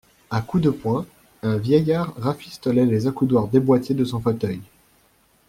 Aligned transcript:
A 0.31 0.41
coups 0.41 0.63
de 0.63 0.71
poing, 0.71 1.05
un 1.43 1.57
vieillard 1.57 2.15
rafistolait 2.17 2.87
les 2.87 3.05
accoudoirs 3.05 3.47
déboîtés 3.49 3.93
de 3.93 4.03
son 4.03 4.19
fauteuil. 4.19 4.59